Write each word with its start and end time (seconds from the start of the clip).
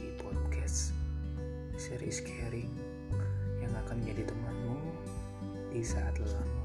di 0.00 0.16
podcast 0.16 0.96
seri 1.76 2.08
caring 2.08 2.72
yang 3.60 3.68
akan 3.84 4.00
menjadi 4.00 4.32
temanmu 4.32 4.80
di 5.68 5.84
saat 5.84 6.16
lelahmu. 6.16 6.64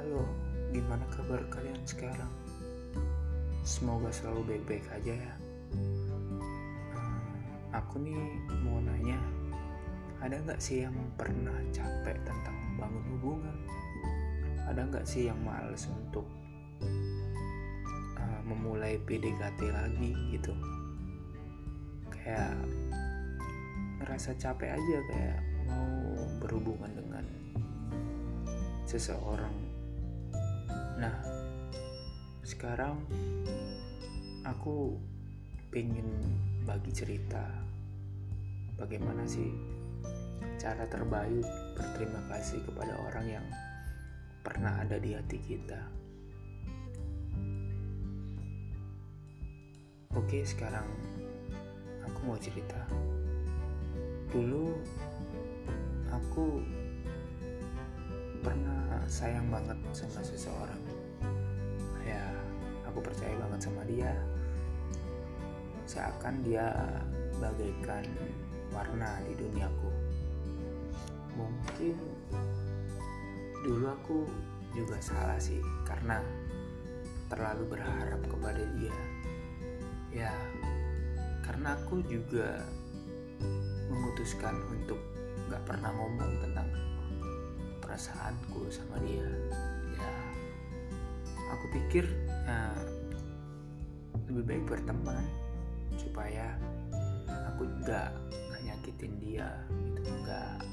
Halo, 0.00 0.24
gimana 0.72 1.04
kabar 1.12 1.44
kalian 1.52 1.76
sekarang? 1.84 2.32
Semoga 3.68 4.08
selalu 4.08 4.48
baik-baik 4.48 4.86
aja 4.96 5.12
ya. 5.12 5.34
Hmm, 5.76 6.40
aku 7.76 8.00
nih 8.00 8.16
mau 8.64 8.80
nanya, 8.80 9.20
ada 10.24 10.40
nggak 10.40 10.56
sih 10.56 10.88
yang 10.88 10.96
pernah 11.20 11.60
capek 11.68 12.16
tentang 12.24 12.56
membangun 12.72 13.04
hubungan? 13.12 13.56
Ada 14.72 14.88
nggak 14.88 15.04
sih 15.04 15.28
yang 15.28 15.36
males 15.44 15.84
untuk 15.84 16.24
uh, 18.16 18.40
memulai 18.48 18.96
PDKT 19.04 19.68
lagi 19.68 20.16
gitu 20.32 20.56
Kayak 22.22 22.54
ngerasa 24.02 24.34
capek 24.38 24.78
aja 24.78 24.98
kayak 25.10 25.40
mau 25.66 25.90
berhubungan 26.38 26.90
dengan 26.94 27.26
seseorang 28.86 29.72
Nah, 31.02 31.18
sekarang 32.46 32.94
aku 34.46 34.94
pengen 35.74 36.06
bagi 36.62 36.94
cerita 36.94 37.42
bagaimana 38.78 39.26
sih 39.26 39.50
cara 40.62 40.86
terbaik 40.86 41.42
berterima 41.74 42.22
kasih 42.30 42.62
kepada 42.62 42.94
orang 43.02 43.26
yang 43.26 43.46
pernah 44.46 44.78
ada 44.78 44.94
di 45.02 45.10
hati 45.10 45.42
kita. 45.42 45.80
Oke, 50.14 50.46
sekarang 50.46 50.86
aku 52.22 52.30
mau 52.30 52.38
cerita. 52.38 52.78
Dulu 54.30 54.70
aku 56.06 56.62
pernah 58.46 59.02
sayang 59.10 59.50
banget 59.50 59.74
sama 59.90 60.22
seseorang. 60.22 60.78
Aku 62.86 63.02
percaya 63.02 63.34
banget 63.42 63.66
sama 63.66 63.82
dia. 63.90 64.14
Seakan 65.82 66.46
dia 66.46 66.70
bagaikan 67.42 68.06
warna 68.70 69.18
di 69.26 69.34
duniaku. 69.42 69.90
Mungkin 71.34 71.98
dulu 73.66 73.90
aku 73.90 74.18
juga 74.78 74.94
salah 75.02 75.42
sih 75.42 75.58
karena 75.82 76.22
terlalu 77.26 77.74
berharap 77.74 78.22
kepada 78.30 78.62
dia. 78.78 78.94
ya 78.94 79.11
karena 81.62 81.78
aku 81.78 82.02
juga 82.10 82.58
memutuskan 83.86 84.58
untuk 84.66 84.98
gak 85.46 85.62
pernah 85.62 85.94
ngomong 85.94 86.42
tentang 86.42 86.66
perasaanku 87.78 88.66
sama 88.66 88.98
dia. 89.06 89.22
Ya 89.94 90.10
aku 91.54 91.70
pikir 91.70 92.02
nah, 92.50 92.74
lebih 94.26 94.42
baik 94.42 94.74
berteman 94.74 95.22
supaya 95.94 96.58
aku 97.30 97.70
nggak 97.86 98.10
nggak 98.10 98.62
nyakitin 98.66 99.14
dia 99.22 99.46
gitu 99.70 100.02
nggak 100.02 100.66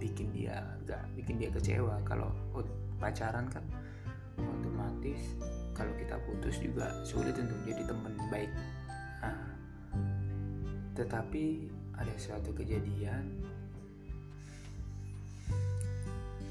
bikin 0.00 0.32
dia 0.32 0.56
nggak 0.88 1.04
bikin 1.20 1.36
dia 1.36 1.52
kecewa. 1.52 2.00
Kalau 2.08 2.32
pacaran 2.96 3.44
kan 3.52 3.68
otomatis 4.40 5.36
kalau 5.76 5.92
kita 6.00 6.16
putus 6.24 6.56
juga 6.64 6.96
sulit 7.04 7.36
untuk 7.36 7.60
jadi 7.68 7.84
teman 7.84 8.16
baik. 8.32 8.48
Nah, 9.20 9.59
tetapi 10.94 11.70
ada 11.94 12.14
suatu 12.16 12.50
kejadian 12.56 13.40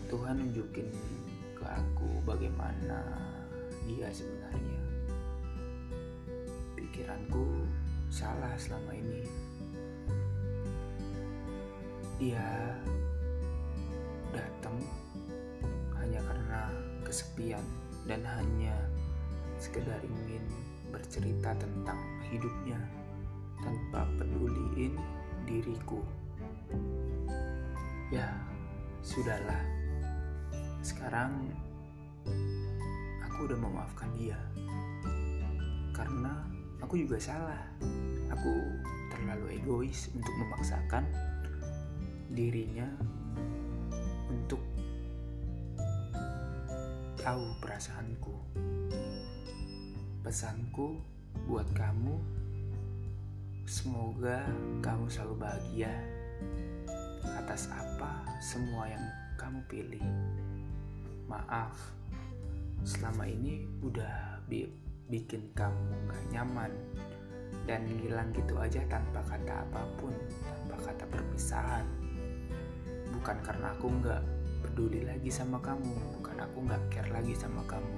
Tuhan 0.10 0.42
nunjukin 0.42 0.90
ke 1.54 1.66
aku 1.70 2.10
bagaimana 2.26 2.98
dia 3.86 4.10
sebenarnya. 4.10 4.82
Pikiranku 6.74 7.46
salah 8.10 8.50
selama 8.58 8.98
ini. 8.98 9.22
Dia 12.18 12.74
datang 14.34 14.82
hanya 16.02 16.20
karena 16.26 16.62
kesepian 17.06 17.64
dan 18.10 18.26
hanya 18.26 18.74
sekedar 19.62 20.02
ingin 20.02 20.42
bercerita 20.90 21.54
tentang 21.54 22.02
hidupnya 22.34 22.82
tanpa 23.62 24.08
peduliin 24.20 24.96
diriku. 25.44 26.02
Ya, 28.10 28.30
sudahlah. 29.06 29.62
Sekarang 30.82 31.36
aku 33.40 33.56
udah 33.56 33.60
memaafkan 33.60 34.12
dia 34.20 34.36
karena 35.96 36.44
aku 36.84 37.00
juga 37.00 37.16
salah 37.20 37.64
aku 38.28 38.52
terlalu 39.12 39.60
egois 39.60 40.12
untuk 40.12 40.32
memaksakan 40.44 41.08
dirinya 42.36 42.88
untuk 44.28 44.60
tahu 47.20 47.44
perasaanku 47.64 48.36
pesanku 50.20 51.00
buat 51.48 51.68
kamu 51.72 52.20
semoga 53.70 54.42
kamu 54.82 55.06
selalu 55.06 55.46
bahagia 55.46 55.94
atas 57.38 57.70
apa 57.70 58.26
semua 58.42 58.90
yang 58.90 59.06
kamu 59.38 59.62
pilih 59.70 60.02
maaf 61.30 61.78
selama 62.82 63.30
ini 63.30 63.70
udah 63.86 64.42
bi 64.50 64.66
bikin 65.14 65.54
kamu 65.54 65.94
gak 66.10 66.26
nyaman 66.34 66.74
dan 67.70 67.86
hilang 67.86 68.34
gitu 68.34 68.58
aja 68.58 68.82
tanpa 68.90 69.22
kata 69.22 69.62
apa 69.62 69.86
pun, 70.02 70.14
tanpa 70.42 70.90
kata 70.90 71.06
perpisahan. 71.06 71.86
Bukan 73.14 73.38
karena 73.46 73.78
aku 73.78 73.90
nggak 73.90 74.22
peduli 74.66 75.06
lagi 75.06 75.30
sama 75.30 75.62
kamu, 75.62 76.18
bukan 76.18 76.38
aku 76.42 76.58
nggak 76.66 76.82
care 76.90 77.10
lagi 77.14 77.38
sama 77.38 77.62
kamu. 77.70 77.98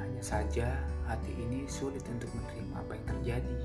Hanya 0.00 0.22
saja 0.24 0.72
hati 1.04 1.36
ini 1.36 1.68
sulit 1.68 2.04
untuk 2.08 2.32
menerima 2.32 2.80
apa 2.80 2.92
yang 2.96 3.06
terjadi. 3.12 3.60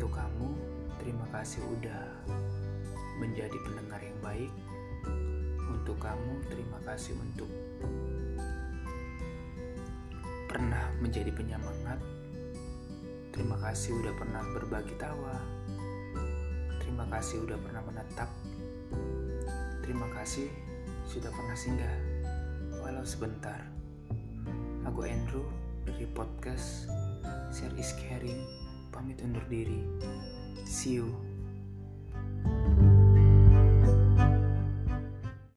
Untuk 0.00 0.16
kamu, 0.16 0.48
terima 0.96 1.28
kasih 1.28 1.60
udah 1.76 2.24
menjadi 3.20 3.52
pendengar 3.52 4.00
yang 4.00 4.16
baik. 4.24 4.48
Untuk 5.60 6.00
kamu 6.00 6.40
terima 6.48 6.80
kasih 6.88 7.20
untuk 7.20 7.52
pernah 10.48 10.88
menjadi 11.04 11.28
penyemangat. 11.36 12.00
Terima 13.28 13.60
kasih 13.60 13.92
udah 14.00 14.16
pernah 14.16 14.40
berbagi 14.56 14.96
tawa. 14.96 15.36
Terima 16.80 17.04
kasih 17.12 17.44
udah 17.44 17.60
pernah 17.60 17.84
menetap. 17.84 18.32
Terima 19.84 20.08
kasih 20.16 20.48
sudah 21.12 21.28
pernah 21.28 21.56
singgah. 21.60 21.96
Walau 22.80 23.04
sebentar. 23.04 23.68
Aku 24.88 25.04
Andrew 25.04 25.44
dari 25.84 26.08
podcast 26.08 26.88
Share 27.52 27.76
is 27.76 27.92
Caring 28.00 28.59
pamit 28.92 29.22
undur 29.22 29.46
diri. 29.50 29.80
See 30.66 30.98
you 30.98 31.29